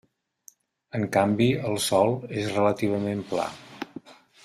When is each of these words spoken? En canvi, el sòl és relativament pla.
En 0.99 1.03
canvi, 1.17 1.47
el 1.71 1.77
sòl 1.89 2.11
és 2.45 2.51
relativament 2.57 3.23
pla. 3.35 3.47